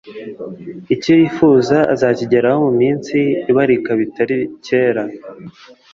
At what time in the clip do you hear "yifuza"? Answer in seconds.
1.19-1.77